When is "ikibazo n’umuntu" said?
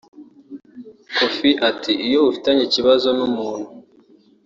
2.65-3.69